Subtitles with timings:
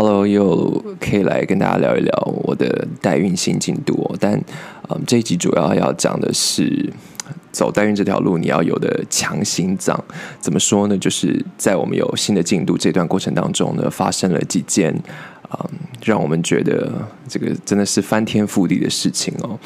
[0.00, 2.12] Hello，又可以来跟大家聊一聊
[2.44, 4.16] 我的代孕新进度哦。
[4.20, 4.40] 但
[4.88, 6.88] 嗯，这一集主要要讲的是
[7.50, 10.00] 走代孕这条路你要有的强心脏。
[10.38, 10.96] 怎么说呢？
[10.96, 14.94] 就是在我们有新的进度这段过程当中呢，发生了几件
[15.50, 15.70] 嗯，
[16.04, 16.92] 让我们觉得
[17.26, 19.58] 这个真的是翻天覆地的事情哦。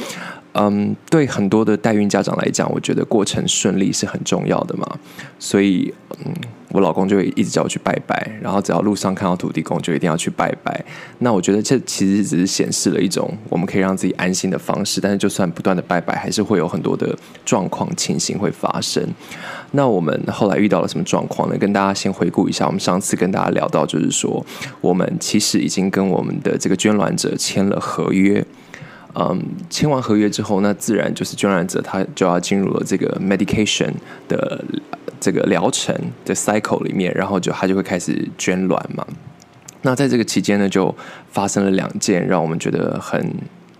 [0.54, 4.98] 嗯，对很多的代孕家长来讲，我觉得过程顺利是很重要的嘛。
[5.38, 5.92] 所以，
[6.24, 6.32] 嗯，
[6.72, 10.84] 我老公就会一直叫我去拜拜，然后只要路上看到土地公，就一定要去拜拜。
[11.18, 15.00] 那我觉得这其实只是显示了一种我们可以让自己安心的方式。
[15.00, 19.06] 但是，就算不断的拜拜，还是会有很多的状况情形会发生。
[19.72, 21.56] 那我们后来遇到了什么状况呢？
[21.58, 24.44] 跟大家先回顾一下，我们上次跟大家聊到，就是说
[24.80, 28.44] 我们其实已经跟我们的这个捐卵者签了合约。
[29.14, 33.92] 嗯，签完合约之后，那自然就是捐卵者他就要进入了这个 medication
[34.26, 34.64] 的
[35.22, 39.06] 这个疗程的 cycle 里面，然后就他就会开始捐卵嘛。
[39.82, 40.92] 那在这个期间呢，就
[41.30, 43.32] 发生了两件让我们觉得很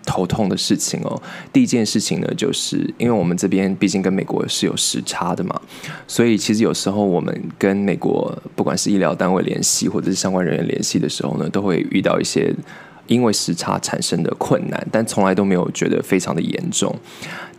[0.07, 1.21] 头痛的事情哦。
[1.53, 5.61] 第一件事情呢，就是因为我们这边毕竟跟美国是有时差的嘛，
[6.07, 12.55] 所以其实有时候我们跟美国不管是医疗单位联系或者是相关人员联系的时候呢，都会遇到一些。
[13.09, 16.95] 因为时差产生的困难，但从来都没有觉得非常的严重。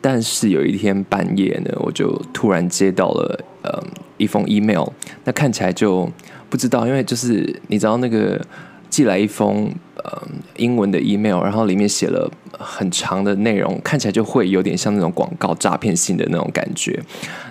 [0.04, 3.82] 但是有一天半夜呢，我就突然接到了呃
[4.18, 4.86] 一封 email，
[5.24, 6.12] 那看起来就
[6.50, 8.46] 不知道，因为就是你知道那个
[8.90, 17.02] 寄来一封呃英文的 email，然后里面写了很长的内容，看起来就会有点像那种广告诈骗性的那种感觉。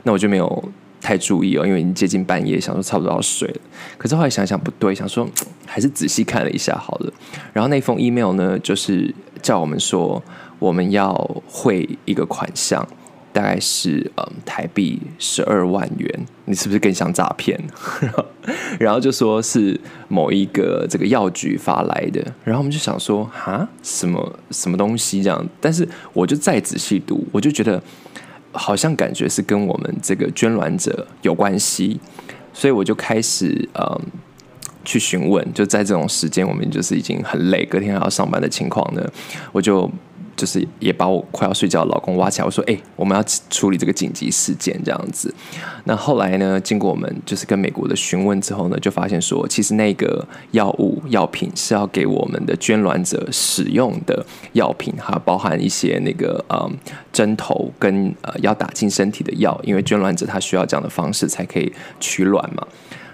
[0.03, 0.63] 那我就没有。
[1.05, 3.57] 太注意哦，因为已经接近半夜，想说差不多要睡了。
[3.99, 5.29] 可是后来想想不对，想说
[5.67, 7.13] 还是仔细看了一下好了。
[7.53, 10.23] 然后那封 email 呢，就是叫我们说
[10.63, 11.13] 我们要
[11.45, 12.87] 汇一个款项，
[13.33, 16.27] 大概是嗯台币十二万元。
[16.45, 17.61] 你是不是更像诈骗？
[18.79, 22.25] 然后就说是某一个这个药局发来的。
[22.45, 25.45] 然后我们就想说哈，什么什么东西这样？
[25.61, 27.83] 但是我就再仔细读，我就觉得。
[28.55, 31.99] 好像感觉是跟我们这个捐卵者有关系，
[32.53, 33.99] 所以我就开始嗯
[34.85, 35.43] 去询问。
[35.55, 39.11] 就在这种时间，我们就是已经很累，隔天还要上班的情况呢，
[39.53, 39.91] 我就。
[40.43, 45.33] 就是也把我快要睡觉的老公挖起来，我说：“哎、我们要处理这个紧急事件，这样子。”
[45.87, 56.77] 那后来呢，经过我们就是跟美国的询问之后呢，就发现说，其实那个药物药品是要给我们的捐卵者使用的药品，还包含一些那个嗯
[57.13, 62.67] 针头跟呃要打进身体的药，因为捐卵者他需要这样的方式才可以取卵嘛。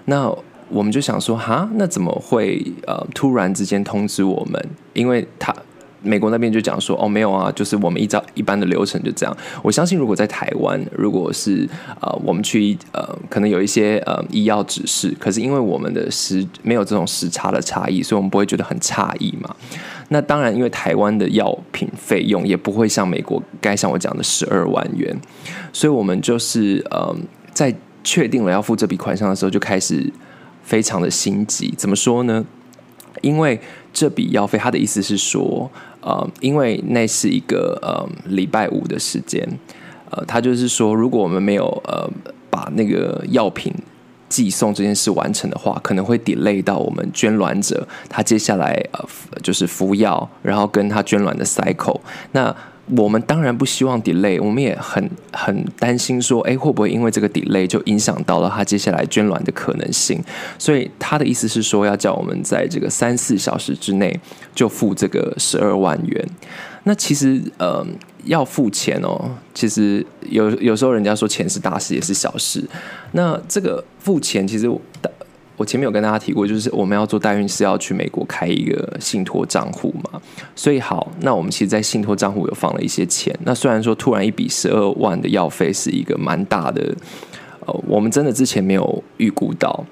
[0.05, 0.35] 那
[0.69, 4.67] 我们就想说，哈，那怎么会呃突然之间通知我们？
[4.93, 5.55] 因为他。
[6.01, 9.37] 美国那边就讲说哦，没有啊，就是我们依照一般的流程就这样。
[9.61, 11.67] 我相信如果在台湾，如果是
[12.01, 19.55] 呃我们去呃可能有一些呃医药指示，可是因为我们的时没有这种时差的差异，所以我们不会觉得很诧异嘛。
[20.09, 25.15] 那当然，因为台湾的药品费用也不会像美国该像我讲的十二万元，
[25.71, 27.15] 所以我们就是呃
[27.53, 30.11] 在确定了要付这笔款项的时候，就开始
[30.63, 31.73] 非常的心急。
[31.77, 32.43] 怎么说呢？
[33.21, 33.59] 因为
[33.93, 35.69] 这笔药费，他的意思是说。
[36.01, 39.45] 呃，因为那是一个呃礼拜五的时间，
[40.09, 42.09] 呃，他就是说，如果我们没有呃
[42.49, 43.73] 把那个药品
[44.29, 49.05] 寄送这件事完成的话，可能会 delay 到我们捐卵者他接下来呃
[49.43, 51.99] 就是服药，然后跟他捐卵的 cycle
[52.31, 52.55] 那。
[52.97, 60.19] 我们当然不希望 delay，我们也很很担心说，哎，会不会因为这个 delay 就影响到了他接下来捐卵的可能性？
[60.57, 64.19] 所以他的意思是说，要叫我们在这个三四小时之内
[64.55, 66.29] 就付这个十二万元。
[66.83, 67.85] 那其实，呃，
[68.23, 72.63] 要付钱哦，其实有有时候人家说钱是大事也是小事。
[73.11, 74.69] 那这个付钱，其实。
[75.59, 80.21] 我前面有跟大家提过，就是我们要做代孕是要去美国开一个信托账户嘛，
[80.55, 83.37] 所以好，那我们其实，在信托账户有放了一些钱。
[83.43, 86.95] 那虽然说突然一笔十二万的药费是一个蛮大的，
[87.65, 89.85] 呃，我们真的之前没有预估到。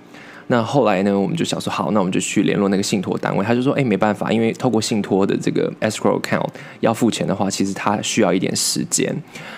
[0.50, 3.44] 那后来呢，我们就想说，好，那我们就去联络那个信托单位。
[3.44, 6.48] 他就说，哎，没办法，因为透过信托的这个 escrow account
[6.80, 9.14] 要付钱的话，其实他需要一点时间，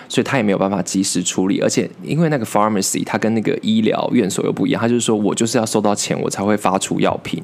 [0.08, 1.60] 所以他也没有办法及时处理。
[1.60, 7.42] 而且，因为那个 pharmacy 它跟那个医疗院所又不一样，他就是说我就是要收到钱，我才会发出药品。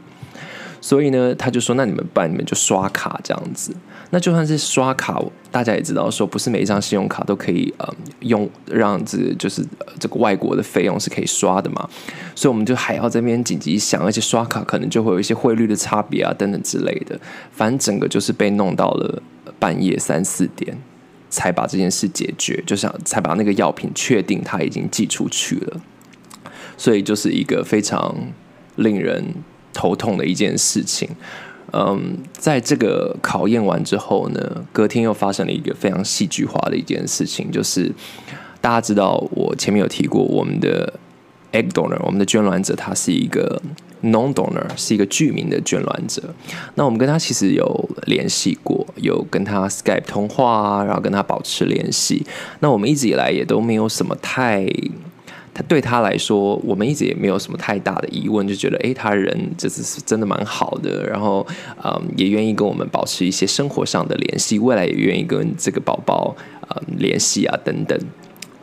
[0.80, 3.74] 所以呢，他就说：“那你们办，你们就刷卡这样子。
[4.10, 5.20] 那就算是刷卡，
[5.50, 9.66] 大家也知道，说不是每一张信用卡都可以呃用，让这就是
[9.98, 11.88] 这个外国的费用是可以刷的嘛。
[12.34, 17.18] 所以我们就还要这边紧急想，而且刷卡可能就会有一些汇率的差别啊，等等之类的。
[17.50, 19.22] 反正整个就是被弄到了
[19.58, 20.78] 半夜三四点，
[21.28, 25.80] 才把这件事解决，就想才把那个药品确定它已经寄出去了。
[26.76, 28.14] 所以就是一个非常
[28.76, 29.34] 令人。
[29.78, 31.06] 头痛的一件事情。
[31.72, 37.92] 嗯，在这个考验完之后呢，隔天又发生了一个非常戏剧化的一件事情，就是
[38.60, 40.92] 大家知道我前面有提过，我们的
[41.52, 43.60] egg donor，我们的捐卵者，他是一个
[44.02, 46.22] non donor，是一个具名的捐卵者。
[46.76, 52.24] 那我们跟他其实有联系过，有跟他 Skype 通话，然后跟他保持联系。
[52.60, 54.66] 那我们一直以来也都没有什么太。
[55.56, 61.46] 他对他来说，我们一直也没有什么太大的疑问，就觉得诶，他人这次是真的蛮好的，然后
[61.82, 66.36] 嗯，也愿意跟我们保持一些生活上的联系，未来也愿意跟这个宝宝
[66.68, 67.98] 嗯联系啊等等，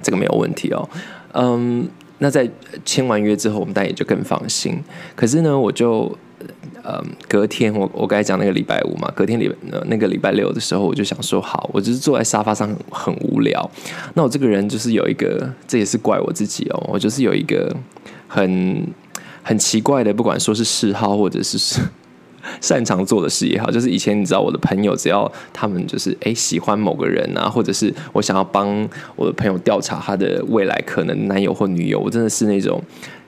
[0.03, 0.87] 这个没有问题哦。
[1.31, 2.47] 嗯，那在
[2.85, 4.79] 签完约之后，我们大家也就更放心。
[5.15, 6.15] 可是呢，我就。
[6.85, 9.49] 嗯，隔天我我刚才讲那个礼拜五嘛，隔天礼
[9.85, 13.71] 那个礼拜六的时候，我就想说好，我就是坐在沙发上很，很无聊。
[14.15, 17.73] 那我这个人就是有一个，这也是怪我自己哦，我就是有一个
[18.27, 18.85] 很
[19.41, 21.79] 很奇怪的，不管说是嗜好或者是
[22.59, 28.67] 擅长做的事也好，就是以前你知道我的朋友，只要他们就是诶喜欢某个人啊，或者是我想要帮
[29.15, 32.83] 我的朋友调查他的未来可能男友或女友，我真的是那种。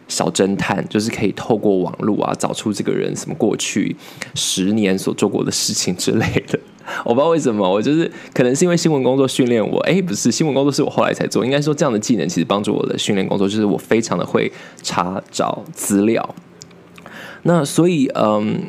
[0.07, 3.95] 小侦探就是可以透过网络啊，找出这个人什么过去
[4.33, 6.59] 十年所做过的事情之类的。
[7.03, 9.79] 我不知道为什么，我就是可能是因为新闻工作训练我。
[9.81, 11.43] 哎，不是，新闻工作是我后来才做。
[11.43, 14.51] 应该说这样的技能其实帮助我的训练工作，就是我非常的会
[14.83, 16.35] 查找资料。
[17.43, 18.63] 那所以，嗯。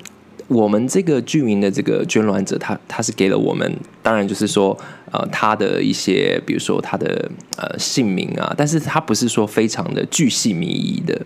[0.48, 4.78] 我们这个居民的这个捐卵者，他他是给了我们，当然就是说，
[5.10, 11.20] 呃，他的一些，比如说他的呃姓名啊，但是他不是说非常的巨细靡遗的。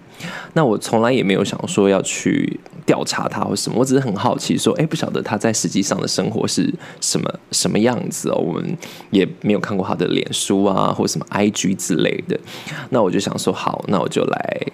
[0.55, 6.73] 那我从来也没有想说要去调查他或什么，我只是很好奇，说，哎，不晓得他在实际上的生活是
[7.03, 8.37] 什么什么样子哦。
[8.37, 8.77] 我们
[9.11, 12.41] 也没有看过他的脸书啊，或什么 IG 之类的。
[12.89, 14.67] 那我就想说，好，那我就来。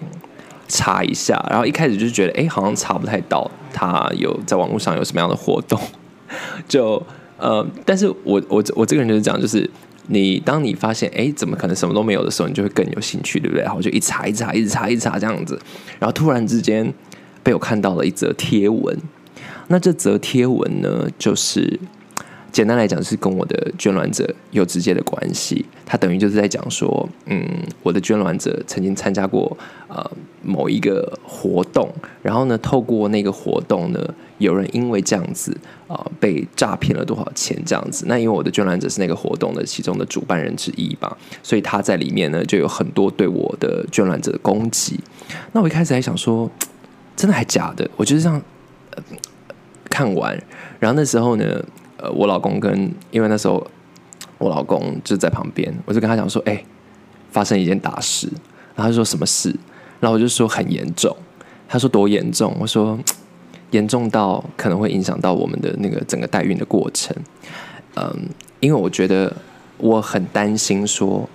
[0.67, 5.79] 查一下，然后一开始就觉得，哎，好像查不太到他有在网络上有什么样的活动，
[6.67, 7.01] 就
[7.37, 9.69] 呃，但是我我我这个人就是这样，就是
[10.07, 13.63] 你当你发现，哎，怎么可能什么都没有的时候，你就会更有兴趣，对不对？
[13.63, 15.59] 然后就一查一查，一直查一查这样子，
[15.99, 16.93] 然后突然之间
[17.43, 18.97] 被我看到了一则贴文，
[19.67, 21.79] 那这则贴文呢，就是。
[22.49, 25.63] 简单来讲，是跟我的捐卵者有直接的关系。
[25.89, 27.47] 他等于就是在讲说，嗯，
[27.81, 29.57] 我的捐卵者曾经参加过
[29.87, 30.05] 呃
[30.43, 31.89] 某一个活动，
[32.21, 35.57] 然后呢，透过那个活动呢，有人因为这样子
[35.87, 38.03] 啊、呃、被诈骗了多少钱这样子。
[38.09, 44.99] 那因为我的捐卵者是那个活动的其中的主办人之一吧，所以他在里面呢就有很多对我的捐卵者的攻击。
[45.53, 46.51] 那我一开始还想说，
[47.15, 47.89] 真的还假的？
[47.95, 48.41] 我就是这样、
[48.91, 49.01] 呃、
[49.89, 50.37] 看完，
[50.79, 51.63] 然后那时候呢。
[51.99, 53.65] 呃，我老公跟因为那时候
[54.37, 56.63] 我老公就在旁边，我就跟他讲说：“哎、
[57.31, 58.27] 发生一件大事。”
[58.75, 59.49] 然后他说什么事？
[59.99, 61.15] 然后我就说很严重。
[61.67, 62.55] 他说多严重？
[62.59, 62.99] 我说
[63.71, 67.15] 严重到可能会影响到我们的那个整个代孕的过程。
[67.95, 68.29] 嗯，
[68.59, 69.35] 因为我觉得
[69.77, 71.27] 我很担心说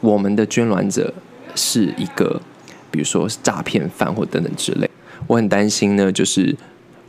[0.00, 1.12] 我们的捐卵者
[1.54, 2.40] 是一个，
[2.90, 4.90] 比如说诈骗犯或等等之类。
[5.26, 6.56] 我很担心呢，就是。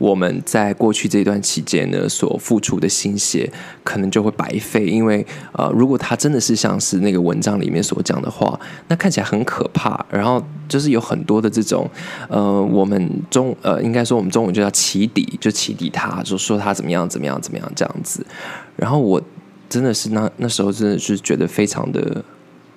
[0.02, 3.48] 我们在过去这段期间呢，所付出的心血
[3.84, 8.58] 可能就会白费，因为呃，如果他真的是像是那个文章里面所讲的话，
[8.88, 10.04] 那看起来很可怕。
[10.10, 11.88] 然后就是有很多的这种
[12.28, 18.26] 呃，我们中呃，应该说我们中文就叫起底，就起底他，就说他怎么样怎么样怎么样这样子。
[18.74, 19.22] 然后我
[19.68, 22.24] 真的是那那时候真的是觉得非常的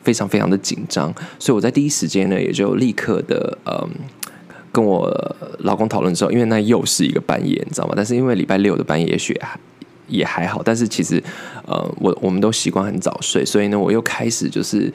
[0.03, 3.89] 非常非常的紧张，所以我在第一时间呢，也就立刻的嗯。
[4.75, 5.09] 跟我
[5.59, 7.93] 老公讨论之后，因为那又是一个半夜，你知道吗？
[7.95, 9.39] 但是因为礼拜六的半夜也许
[10.09, 11.23] 也还好，但是其实
[11.65, 14.91] 呃，我我们都习惯很早睡，所以呢，我又开始就是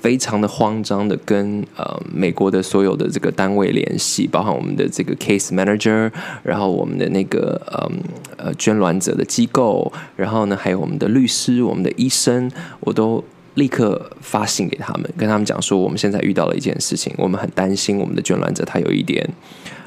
[0.00, 6.08] 非常的慌张的跟呃美国的所有的这个单位联系，包含我们的这个 case manager，
[6.44, 7.90] 然后我们的那个呃
[8.36, 13.24] 呃捐卵者的机构，然后呢还有我们的律师、我们的医生，我都。
[13.56, 19.26] 立刻发信给他们，跟他们讲说，我们现在遇到了一件事情，我们很担心我们的捐卵者他有一点，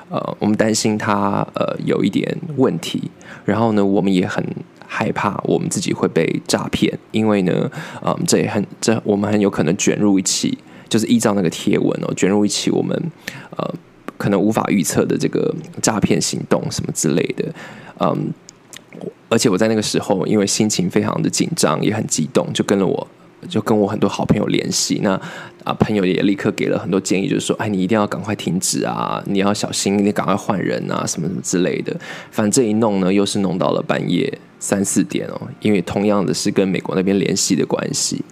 [0.10, 3.12] 呃，我们担心他呃有一点问题，
[3.46, 4.44] 然后呢，我们也很
[4.88, 7.72] 害怕我们自己会被诈骗，因为呢，
[8.04, 10.58] 嗯、这也很这我们很有可能卷入一起，
[10.90, 13.00] 就是依照那个贴文哦，卷入一起我们
[13.56, 13.76] 呃
[14.18, 17.54] 可能无法预测的这个诈骗行动什么之类的，
[18.00, 18.34] 嗯，
[19.30, 23.08] 而且我在那个时候，因为心情非常的紧张，也很激动，就跟了我。
[23.48, 25.12] 就跟我很多好朋友联系，那
[25.64, 31.96] 啊朋友也立刻给了很多建议，就是说，哎，你一定要赶快停止啊，你要小心，你赶快换人啊，什么什么之类的。
[32.32, 38.24] 反正一弄呢，又是弄到了半夜三四点哦，因为同样的是跟美国那边联系的关系。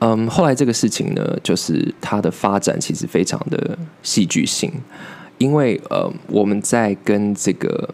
[0.00, 4.70] 嗯，后来这个事情呢，就是它的发展其实非常的戏剧性，
[5.38, 7.88] 因为呃，我们在跟这个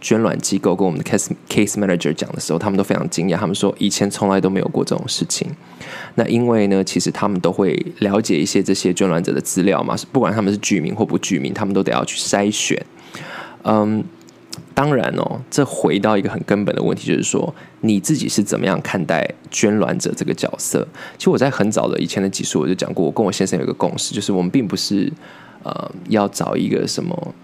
[0.00, 5.48] 捐卵机构跟我们的 case case manager 讲的时候，他们都非常惊讶，他们说以前从来都没有过这种事情。
[6.14, 12.80] 那因为呢，其实他们都会了解一些这些捐卵者的资料嘛，不管他们是居民或不居民，他们都得要去筛选。
[13.62, 14.02] 嗯，
[14.74, 20.86] 当然哦，这回到一个很根本的问题，就是说你自己是怎么样看待捐卵者这个角色？
[21.18, 25.12] 其实我在很早的以前的集数我就讲过，我跟我先生有一个共识，就是我们并不是
[25.62, 27.34] 呃要找一个什么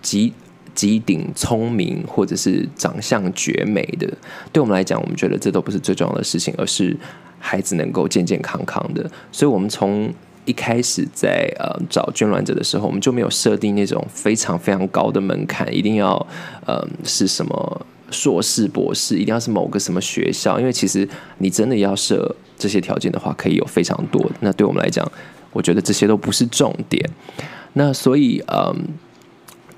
[0.00, 0.32] 集
[0.78, 4.06] 机顶聪明或者是长相绝美的，
[4.52, 6.96] 对我们来讲，我们觉得这都不是最重要的事情，而是
[7.40, 9.10] 孩子能够健健康康的。
[9.32, 10.08] 所以，我们从
[10.44, 16.14] 一开始在呃找捐卵者的时候，我们就没有设定那种非常非常高的门槛，一定要
[16.64, 20.60] 呃是什么硕士、博士，一定要是某个什么学校。
[20.60, 21.08] 因为其实
[21.38, 24.24] 你真的要设这些条件的话，可以有非常多。
[24.38, 25.04] 那对我们来讲，
[25.52, 27.04] 我觉得这些都不是重点。
[27.72, 28.76] 那所以，嗯、呃。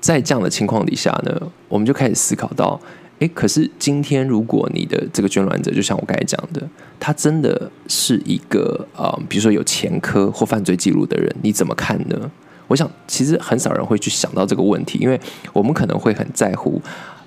[0.01, 2.77] 在这样的情况底下呢，我们就开始思考到，
[3.19, 6.67] 诶，可是今天如果你的这个捐卵者，就像我刚才讲的，
[6.99, 12.31] 他真的是一个呃，比如说有前科或犯罪记录的人，你怎么看呢？
[12.71, 15.19] 我想，其实很少人会去想到这个问题，因为
[15.51, 16.81] 我们可能会很在乎。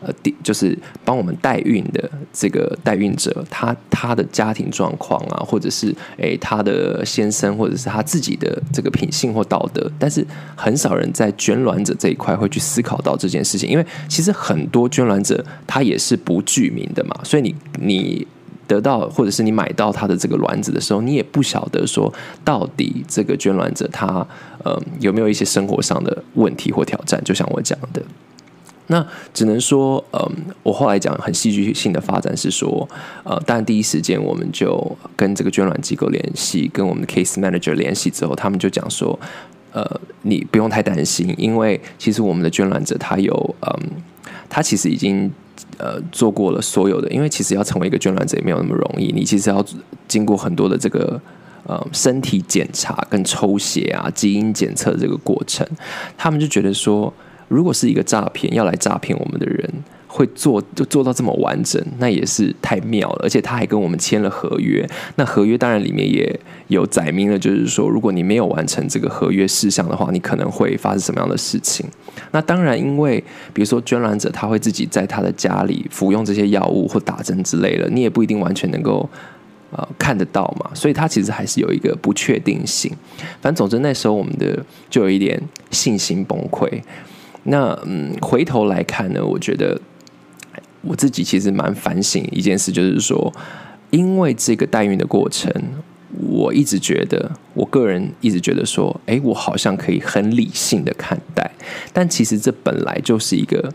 [0.07, 18.27] 呃，第就是帮我们代孕的这个代孕者，他他的家庭状况啊，或者是诶他的先生，或者是他自己的这个品性或道德，但是很少人在捐卵者这一块会去思考到这件事情，因为其实很多捐卵者他也是不具名的嘛，所以你你
[18.67, 22.13] 得到或者是你买到他的这个卵子的时候，你也不晓得说
[22.45, 24.27] 到底这个捐卵者他
[24.63, 28.03] 呃有没有一些生活上的问题或挑战，就像我讲的。
[28.89, 30.21] 那只能说，嗯，
[30.63, 32.87] 我后来讲很戏剧性的发展是说，
[33.23, 39.19] 呃，当然第一时间我们就跟这个捐卵机构联系，跟我们的 case manager 联系之后，他们就讲说，
[39.73, 43.91] 呃，你不用太担心，因为其实我们的捐卵者他有，嗯，
[44.51, 45.33] 他其实已经
[45.79, 49.65] 呃做过了所有的，因为其实要成为一个捐卵者也没有那么容易，你其实要
[50.09, 51.21] 经过很多的这个
[51.67, 55.67] 呃身体检查跟抽血啊、基因检测这个过程，
[56.17, 57.13] 他们就觉得说。
[57.49, 59.71] 如果是一个诈骗要来诈骗我们的人，
[60.17, 63.23] 会做就做到这么完整，那也是太妙了。
[63.25, 71.85] 而且他还跟我们签了合约，那合约当然里面也有载明了，就是说如果你没有完成这个合约事项的话，你可能会发生什么样的事情。
[72.31, 73.19] 那当然，因为
[73.53, 79.11] 比如说捐卵者他会自己在他的家里服用这些药物或打针之类的，你也不一定完全能够
[79.73, 82.89] 呃看得到嘛，所以他其实还是有一个不确定性。
[83.43, 85.43] 反正总之那时候我们的就有一点
[85.73, 86.71] 信心崩溃。
[87.47, 89.79] 那嗯，回头来看呢，我觉得
[90.87, 93.33] 我自己其实蛮反省一件事，就是说，
[93.91, 95.53] 因为这个代孕的过程，
[96.29, 101.51] 我一直觉得，我个人一直觉得说，哎，我好像可以很理性的看待，
[101.93, 103.73] 但其实这本来就是一个。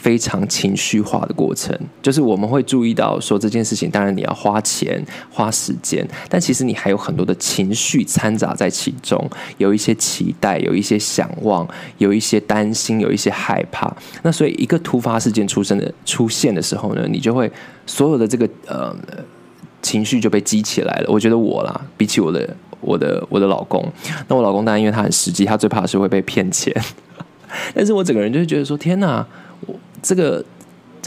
[0.00, 11.66] 非常情绪化的过程，就是我们会注意到说这件事情，当然你要花钱花时间，但其实你还有很多的情绪掺杂在其中，有一些期待，有一些想望，
[11.98, 13.92] 有一些担心，有一些害怕。
[14.22, 17.50] 那所以一个突发事件出生的出现的时候呢，你就会
[17.84, 18.94] 所有的这个呃
[19.82, 21.10] 情绪就被激起来了。
[21.10, 23.84] 我觉得我啦，比起我的我的我的老公，
[24.28, 26.72] 那我老公当然因为他很实际，他最怕的是会被骗钱，
[27.74, 29.26] 但是我整个人就会觉得说天哪！
[30.02, 30.44] 这个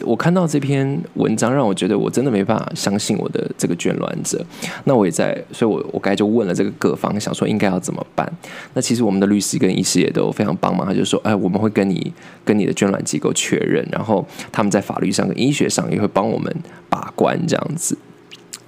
[0.06, 4.44] 我看到这篇文章，让我觉得我真的没办法相信我的这个捐卵者。
[4.86, 8.32] 那我也在，所以我我刚才就问了这个各方，想说应该要怎么办。
[8.74, 12.12] 那其实我们的律师跟医师也都非常帮忙，他就说：“哎，我们会跟你
[12.44, 16.56] 跟你的捐卵机构确认，然后他们在法律上跟医学上也会帮我们
[16.90, 17.98] 把关这样子。”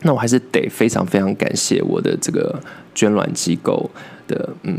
[0.05, 2.61] 那我还是得非常非常感谢我的这个
[2.93, 3.89] 捐卵机构
[4.27, 4.77] 的，嗯，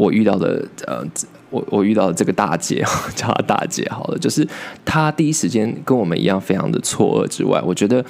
[0.00, 1.04] 我遇到的呃。
[1.52, 2.80] 我我遇到的这个大姐，
[3.16, 4.46] 叫她大姐好了，就是
[4.84, 8.04] 她第一时间跟我们一样非常的错愕之外，我觉得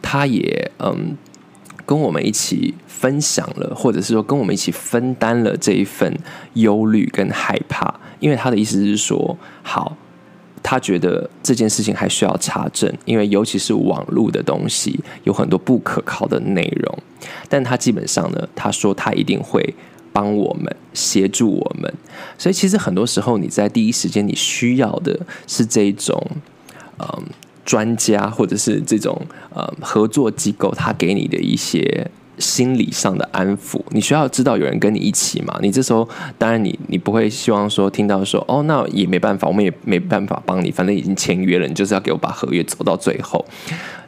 [0.00, 1.14] 她也嗯
[1.84, 6.10] 跟我们一起分享了，或者是说跟我们一起分担了这一份
[6.54, 9.94] 忧虑跟害怕，因为她的意思是说，好，
[10.62, 16.98] 她觉得这件事情还需要查证，因为尤其是网络的东西有很多不可靠的内容，
[17.50, 19.74] 但她基本上呢，她说她一定会。
[20.16, 21.92] 帮我们协助我们，
[22.38, 26.18] 所以其实很多时候你在第一时间你需要的是这种
[26.98, 27.22] 嗯
[27.66, 29.20] 专家或者是这种
[29.54, 33.82] 呃合作机构，他给你的一些心理上的安抚。
[33.90, 35.58] 你需要知道有人跟你一起嘛？
[35.60, 36.08] 你这时候
[36.38, 43.44] 当然你你不会希望说听到说哦，那也没办法，我们也没办法帮你，反正已经签约了，你就是要给我把合约走到最后。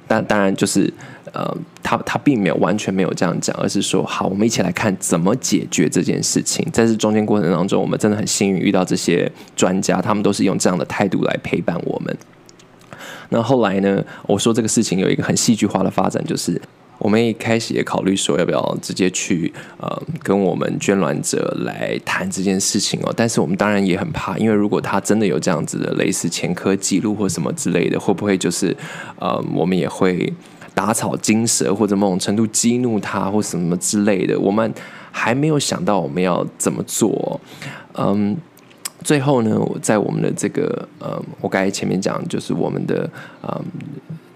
[0.08, 0.92] 但当然就是
[1.32, 6.66] 呃，他他并没有完全没有这样讲，而是说好，我们一起来看怎么解决这件事情。
[6.72, 12.16] 在这中间过程当中，我们真的很幸运遇到这些专家，他们都是用这样的态度来陪伴我们。
[13.28, 16.60] 那后来呢，我说这个事情有一个很戏剧化的发展，就是。
[16.98, 23.14] 我们一开始也考虑说，要不要直接去呃跟我们捐卵者来谈这件事情哦。
[23.16, 28.76] 但是我们当然也很怕，因为如果他真的有这样子的类似前科记录或什么之类的，会不会就是
[29.20, 30.32] 呃我们也会
[30.74, 34.36] 打草惊蛇，或者某种程度激怒他或什么之类的？
[34.38, 34.74] 我们
[35.12, 37.40] 还没有想到我们要怎么做。
[37.94, 38.36] 嗯，
[39.04, 43.08] 最后呢，在我们的这个呃，我刚才前面讲，就是我们的
[43.42, 43.64] 嗯。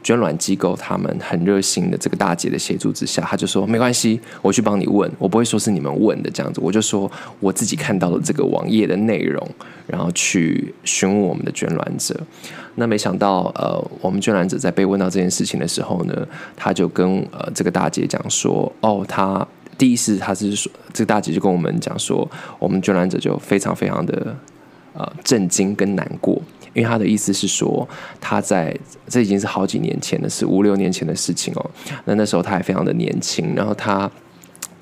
[0.02, 9.46] 捐卵机构他们很热心的这个大姐的协助之下，他就说没关系，我去帮你问，我不会说是你们问的这样子，我就说我自己看到了这个网页的内容，
[9.86, 12.18] 然后去询问我们的捐卵者。
[12.74, 22.28] 那没想到，呃，我们捐卵者在被问到这件事情的时候呢，他就跟呃这个大姐讲说，哦，他第一次他是说，这个大姐就跟我们讲说，
[22.58, 24.34] 我们捐卵者就非常非常的
[24.94, 26.40] 呃震惊跟难过。
[26.74, 27.86] 因为他的意思是说，
[28.20, 28.74] 他在
[29.06, 31.70] 这已经是好几年前的事，五六年前的事情哦。
[32.04, 34.10] 那那时候他还非常的年轻，然后他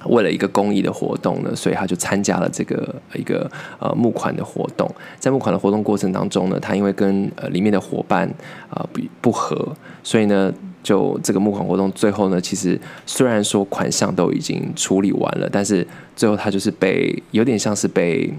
[0.06, 4.88] 为了一个公益的活动呢，所以他就参加了这个一个呃募款的活动。
[5.18, 8.28] 在募款的活动过程当中呢，他因为跟呃里面的伙伴
[8.70, 18.32] 啊不不合，所以呢，就这个募款活动最后呢，其实虽然说款项都已经处理完了，但是最后他就是被有点像是被。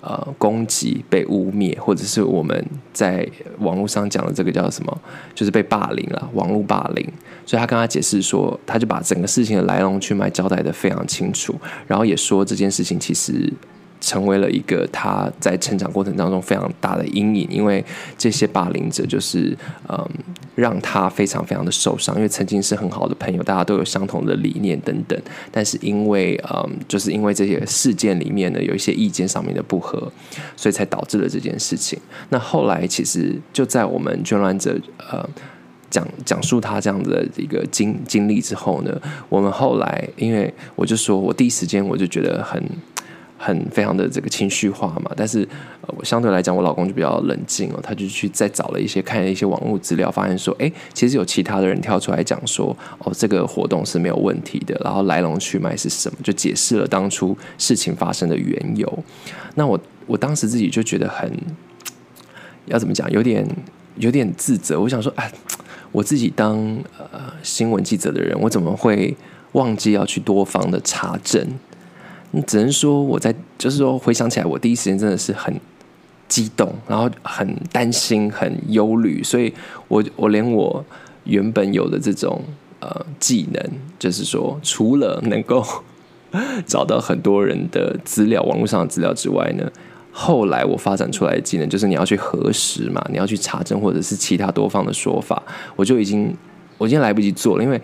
[0.00, 3.28] 呃，攻击、被污蔑，或者是我们在
[3.58, 5.00] 网络上讲的这个叫什么，
[5.34, 7.04] 就是被霸凌了，网络霸凌。
[7.44, 11.54] 所以他跟他解释说，他就把整个事情的来龙去脉交代得非常清楚，
[11.86, 13.52] 然后也说这件事情其实。
[14.00, 17.84] 成为了一个他在成长过程当中非常大的阴影，因为
[18.16, 19.56] 这些霸凌者就是
[19.88, 20.08] 嗯，
[20.54, 30.10] 让他非常非常的受伤，因为曾经是很好的朋友，大家都有相同的理念等等，但是因为嗯，就是因为这些事件里面呢，有一些意见上面的不合，
[30.56, 31.98] 所以才导致了这件事情。
[32.28, 34.78] 那后来其实就在我们捐卵者
[35.10, 35.28] 呃
[35.90, 42.62] 讲讲述他这样的一个经经历之后呢，我们后来因为我就说我第一时间我就觉得很。
[43.40, 45.48] 很非常的这个情绪化嘛，但是
[45.82, 59.04] 呃，我相对来讲，我老公就比较冷静哦，他就去再找了一些看了一些网络资料，发现说，哎，其实有其他的人跳出来讲说，哦，这个活动是没有问题的，然后来龙去脉是什么，就解释了当初事情发生的缘由。
[59.54, 61.32] 那我我当时自己就觉得很
[62.66, 63.48] 要怎么讲，有点
[63.98, 64.80] 有点自责。
[64.80, 65.30] 我想说，哎，
[65.92, 66.58] 我自己当
[66.98, 69.16] 呃新闻记者的人，我怎么会
[69.52, 71.46] 忘记要去多方的查证？
[72.30, 75.54] 你只能说我在，就是说回想起来，我第一时间真的是很
[76.28, 79.52] 激动，然后很担心、很忧虑，所以
[79.88, 80.84] 我我连我
[81.24, 82.42] 原本有的这种
[82.80, 83.62] 呃技能，
[83.98, 85.64] 就是说除了能够
[86.66, 89.70] 找到很多人的资料、网络上的资料之外呢，
[90.12, 95.42] 后来我发展出来的技能就是你要去核实嘛，你要去查证或者是其他多方的说法，
[95.76, 96.36] 我就已经。
[96.78, 97.80] 我今天来不及做了，因为，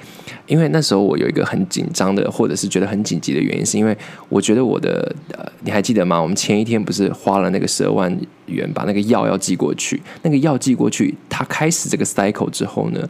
[0.46, 3.96] 因为那时候我有一个很紧张的，或者是觉得很紧急的原因，是因为
[4.28, 6.22] 我觉得我的，呃，你还记得吗？
[6.22, 13.00] 我们前一天不是花了那个十二万元把那个药要寄过去，那个药寄过去，它开始这个 cycle 之后呢，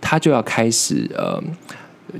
[0.00, 1.38] 它就要开始呃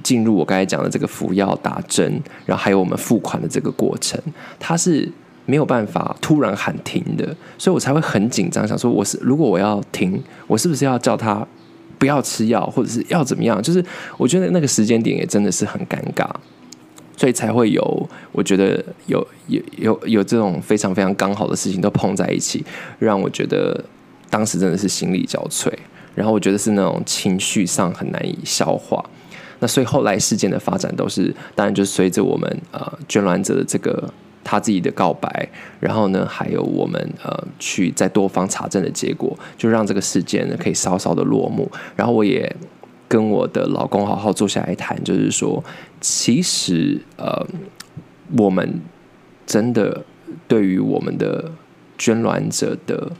[0.02, 4.20] 进入我刚才讲的这个服药、打针，然后还有我们付款的这个过程，
[4.60, 5.10] 它是
[5.46, 11.46] 没有办法突然喊停的，所以我才会很紧张，想说我是如果我要停，我是不是要叫他？
[11.98, 13.60] 不要吃药，或者是要怎么样？
[13.62, 13.84] 就是
[14.16, 16.28] 我觉得那个时间点也真的是很尴尬，
[17.16, 22.64] 所以才会有我觉得有有有有这种非常非常刚好的事情都碰在一起，
[22.98, 23.84] 让我觉得
[24.30, 25.72] 当时真的是心力交瘁。
[26.14, 29.04] 然后我觉得是那种情绪上很难以消化。
[29.60, 34.12] 那所以后来事件的发展都是，当然就随着我们呃捐卵者的这个。
[34.44, 35.48] 他自己的告白，
[35.78, 41.70] 然后呢，还有我们呃去在多方查证的结果，就让这个事件呢可以稍稍的落幕。
[41.94, 42.54] 然后我也
[43.06, 45.62] 跟我的老公好好坐下来谈，就是说，
[46.00, 47.46] 其实呃，
[48.38, 48.80] 我们
[49.46, 50.04] 真的
[50.46, 51.50] 对于我们的
[51.98, 53.10] 捐卵者的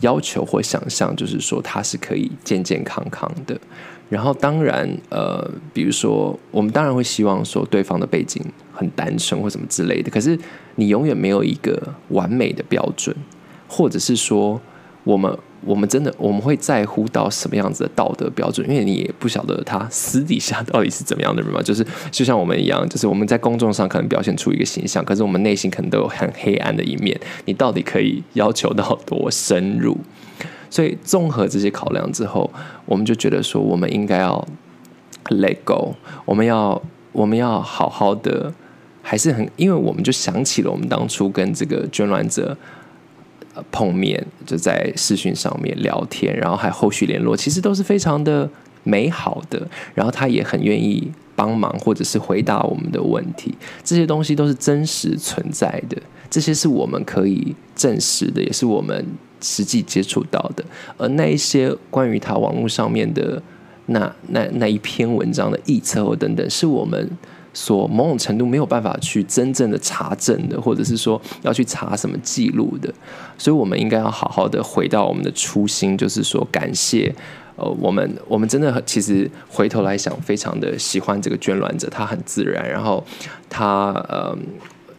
[0.00, 3.56] 要求或想象，就是说他是可以健健康康的。
[4.08, 8.42] 然后当然呃，比如说我们当然会希望说对方的背景。
[8.76, 10.38] 很单纯或什么之类的，可是
[10.74, 13.16] 你永远没有一个完美的标准，
[13.66, 14.60] 或者是说，
[15.02, 18.68] 我们我们真的我们会在乎到什么样子的道德标准？
[18.68, 21.62] 因为你也不晓得他私底下到底是怎么样的人嘛。
[21.62, 27.18] 就是就像我们一样，就是我们在公众上可能表现出一个形象，可是我们内心可能都有很黑暗的一面。
[27.46, 29.96] 你到底可以要求到多深入？
[30.68, 32.50] 所以综合这些考量之后，
[32.84, 34.46] 我们就觉得说，我们应该要
[35.26, 36.80] let go，我们要
[37.12, 38.52] 我们要好好的，
[39.08, 42.56] 还是很，因为我们就想起了我们当初跟这个捐卵者
[43.54, 48.50] 呃碰面，就在视讯上面聊天，然后还后续联络，其实都是非常的
[48.82, 49.64] 美好的。
[49.94, 55.96] 然后他也很愿意帮忙，或者是回答我们的问题，这些东西都是真实存在的，
[56.28, 59.06] 这些是我们可以证实的，也是我们
[59.40, 60.64] 实际接触到的。
[60.98, 63.40] 而那一些关于他网络上面的。
[63.88, 67.08] 那那那一篇文章的臆测或等等，是我们
[67.56, 72.92] 所某种程度没有办法去真正的查证的，或者是说要去查什么记录的，
[73.38, 77.10] 所以我们应该要好好的回到我们的初心，就是说感谢
[77.56, 83.02] 呃，我们我们真的其实回头来想，非常的喜欢这个捐卵者，他很自然，然后
[83.48, 84.36] 他呃，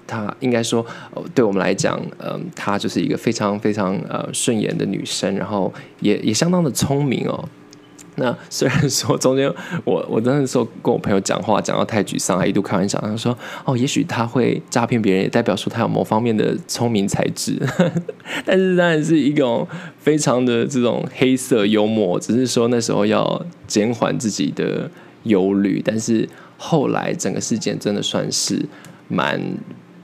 [0.07, 0.83] 他应该说
[1.35, 7.47] 对我们来讲，嗯、呃，他就是一个非常非常呃顺眼的女生，然后也也相当的聪明哦。
[8.19, 9.47] 那虽然说中间
[9.85, 17.61] 我我那时候跟我朋友讲话讲到太沮丧，还一度开玩笑，他说：“哦，也许他会诈骗别人，也代表说他有某方面的聪明才智。
[18.43, 19.67] ”但是当然是一种
[19.99, 24.89] 非常的这种黑色幽默，只是说那时候要减缓自己的
[25.23, 25.79] 忧虑。
[25.85, 26.27] 但是
[26.57, 28.65] 后来整个事件真的算是
[29.07, 29.39] 蛮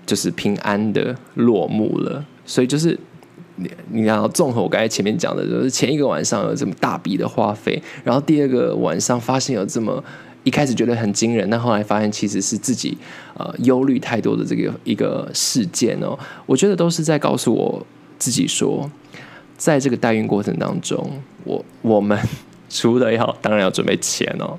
[0.06, 3.00] 就是平安的落幕了，所以就是。
[3.56, 10.04] 你你要综合我刚才前面讲的，就是前一个晚上有这么大笔的花费，然后第二个晚上发现有这么
[10.44, 12.98] 一开始觉得很惊人，但后来发现其实是自己
[13.36, 17.86] 呃忧虑太多的这个一个事件哦，我觉得都是在告诉我
[18.18, 18.90] 自己说，
[19.56, 22.18] 在这个代孕过程当中，我我们
[22.70, 24.58] 除了要当然要准备钱哦，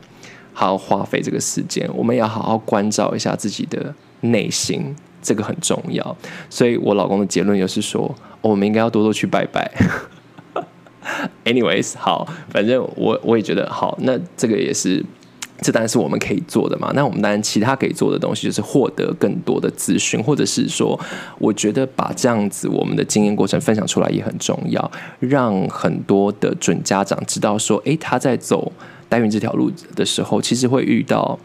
[0.52, 4.94] 好好花费这个时间，我们要好好关照一下自己的内心。
[5.24, 6.16] 这个很重要，
[6.50, 9.72] 所以我老公的结论又是说，我们应该要多多去拜拜。
[11.44, 15.02] Anyways，好，反正我我也觉得好，那这个也是，
[15.62, 16.92] 这当然是我们可以做的嘛。
[16.94, 20.98] 那我们当然其他可以做的东西，就是获得更多的资讯，或者是说，
[21.38, 28.70] 我觉得把这样子我们的经验过程分享出来也很重要，让很多的准家长知道说，诶，他在走
[29.08, 31.38] 代孕这条路的时候，其实会遇到。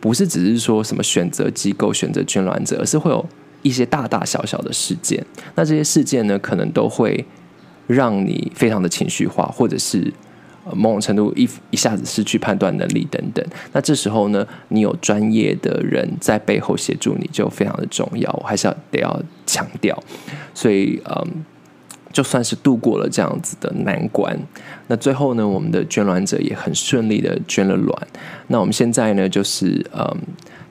[0.00, 3.24] 不是只是说什么选择机构、选择捐卵者，而是会有
[3.62, 5.24] 一些大大小小的事件。
[5.54, 7.24] 那这些事件呢，可能都会
[7.86, 10.12] 让你非常的情绪化，或者是
[10.74, 13.44] 某种程度一一下子失去判断能力等等。
[13.72, 20.02] 那这时候呢，你有专业的人在背后协助你就非常的重要，我还是要得要强调。
[20.54, 21.44] 所以，嗯。
[22.14, 24.38] 就算是度过了这样子的难关，
[24.86, 28.06] 那最后呢，我们的捐卵者也很顺利的捐了卵。
[28.46, 30.16] 那我们现在呢，就是嗯，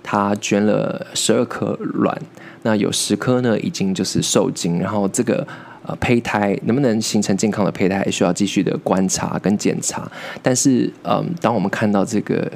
[0.01, 2.17] 他捐了十二颗卵，
[2.61, 5.45] 那有十颗呢已经就是受精，然后这个
[5.85, 10.09] 呃胚胎能不能形成健康的胚胎，还需要继续的观察跟检查。
[10.41, 12.49] 但是嗯，当我们看到这个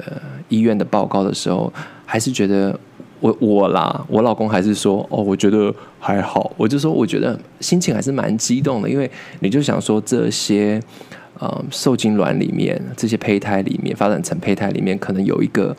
[0.48, 1.70] 医院的报告的时候，
[2.06, 2.80] 还是觉得。
[3.20, 6.52] 我我啦，我老公还是说哦，我觉得还好。
[6.56, 10.80] 我就说，我觉得心情还是蛮激动的，因为你就想说这些
[11.38, 15.76] 呃受精卵里面，这些胚胎里面发展成胚胎里面，可能有一个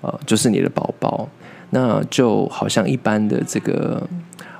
[0.00, 1.28] 呃就是你的宝宝，
[1.70, 4.02] 那就好像一般的这个。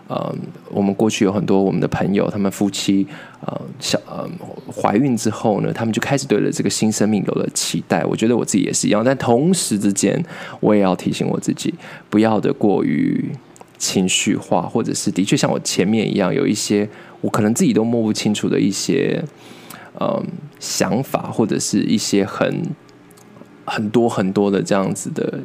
[0.08, 0.32] 呃，
[0.70, 3.04] 我们过去有很多我们的朋友，他们夫妻
[3.44, 4.28] 呃小呃
[4.72, 8.04] 怀孕之后呢，他们就开始对了这个新生命有了期待。
[8.04, 10.24] 我觉得我自己也是一样，但同时之间，
[10.60, 11.74] 我也要提醒我自己，
[12.08, 13.32] 不要的过于
[13.78, 16.88] 情绪化，或者是的确像我前面一样，有一些
[17.20, 19.24] 我可能自己都摸不清楚的一些
[19.98, 20.22] 呃
[20.60, 22.62] 想法，或者是一些很
[23.64, 25.40] 很多很多的这样子的。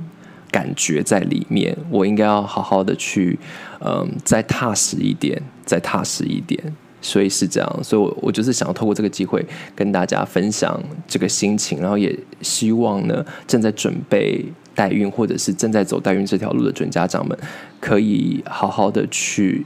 [0.52, 3.40] 感觉在里面，我应该要好好的去，
[3.80, 6.62] 嗯，再踏实一点，再踏实一点。
[7.02, 9.44] 所以是这样，所以我我就是想要透过这个机会
[9.76, 17.36] 跟大家分享这个心情，然后也希望呢，正在准备代孕或者是正在走代孕这条路的准家长们，
[17.80, 19.66] 可以好好的去。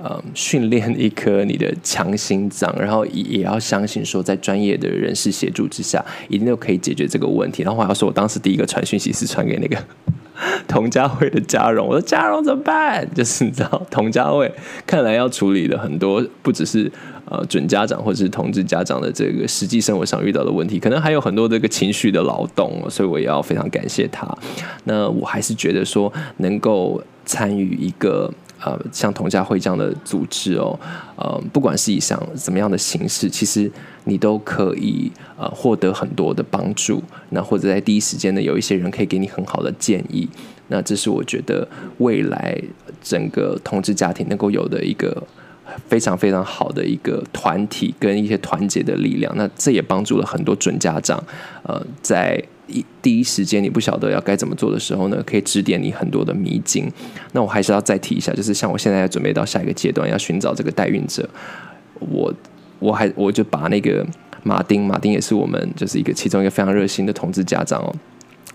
[0.00, 7.64] 嗯，训练一颗你的强心脏，然后也也要相信说，在专业的人士协助之下，一定都可以解决这个问题。
[7.64, 9.76] 然后我要说，我当时第一个传讯息是传给那个
[10.68, 13.06] 童佳慧的家荣，我说家荣怎么办？
[13.14, 14.50] 就是你知道，童佳慧
[14.86, 16.90] 看来要处理的很多，不只是
[17.24, 24.26] 呃准家长或者是同志家长的这个实际生活上遇到的问题，可能还有很多这个情绪的劳动，所以我也要非常感谢他。
[24.84, 28.32] 那我还是觉得说，能够参与一个。
[28.60, 30.78] 呃，像同家会这样的组织哦，
[31.16, 33.70] 呃，不管是以上怎么样的形式，其实
[34.04, 37.02] 你都可以呃获得很多的帮助。
[37.30, 40.28] 那或者在第一时间呢，有一些人可以给你很好的建议。
[40.68, 41.66] 那这是我觉得
[41.98, 42.60] 未来
[43.00, 45.22] 整个同志家庭能够有的一个
[45.86, 49.32] 非常非常好的一个团体跟一些团结的力量。
[49.36, 51.22] 那这也帮助了很多准家长，
[51.62, 56.88] 呃，在一第一时间你不晓得要该怎么做的时候呢，可以指点你很多的迷津。
[57.32, 61.28] 那我还是要再提一下，就是像我现在要准备到下一个阶段，要寻找这个代孕者，
[61.98, 62.32] 我
[62.78, 64.06] 我还我就把那个
[64.42, 67.94] 马丁，马丁也是我们就是一个其中一个非常热心的同志家长哦。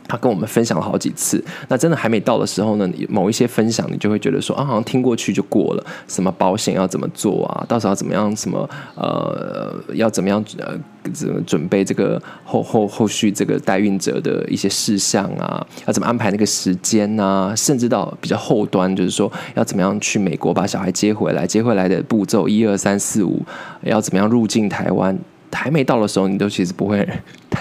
[0.07, 5.85] 他跟我们分享了好几次，那真的还没到的时候呢，某一些分享你就会觉得说啊，好像听过去就过了。
[6.07, 7.65] 什么保险要怎么做啊？
[7.67, 8.35] 到时候要怎么样？
[8.35, 10.77] 什么呃，要怎么样呃，
[11.13, 15.65] 怎么准备这个后后后续这个代孕者的一些事项啊？
[15.87, 17.53] 要怎么安排那个时间啊？
[17.55, 21.47] 甚至到比较后端，就是说要怎么样去美国把小孩接回来？
[21.47, 23.41] 接回来的步骤一二三四五，
[23.81, 25.17] 要怎么样入境台湾？
[25.51, 27.07] 还没到的时候，你都其实不会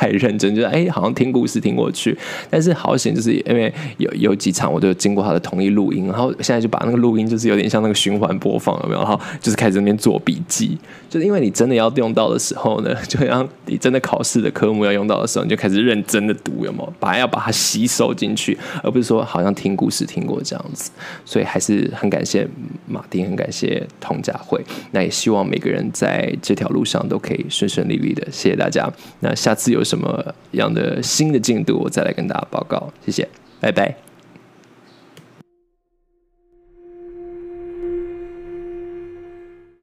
[0.02, 2.16] 太认真，就是哎，好像听故事听过去。
[2.50, 9.00] 但是好险，就是因为有有几场，我都经过他的同意录音，然后现在就把那个录音，就是有点像那个循环播放，有没有？
[9.00, 10.76] 然后就是开始那边做笔记。
[11.08, 16.92] 就是因为你真的要用到的时候呢，就像你真的考试的科目要用到的时候，你就开始认真的读，有没有？
[16.98, 20.90] 把要把它吸收进去，而不是说好像听故事听过这样子。
[21.24, 22.48] 所以还是很感谢
[22.86, 24.60] 马丁，很感谢童佳慧。
[24.90, 28.90] 那也希望每个人在这条路上都可以顺顺利利的，谢谢大家。
[29.20, 32.90] 那下次有什么样的新的进度，我再来跟大家报告。
[33.04, 33.28] 谢谢，
[33.60, 34.11] 拜拜。